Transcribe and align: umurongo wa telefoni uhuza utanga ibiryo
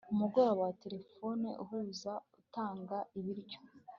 umurongo 0.13 0.59
wa 0.65 0.71
telefoni 0.81 1.49
uhuza 1.63 2.11
utanga 2.41 2.97
ibiryo 3.19 3.59